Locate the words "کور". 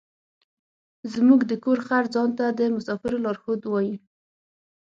1.63-1.79